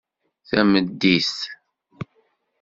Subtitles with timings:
[0.49, 1.37] Tameddit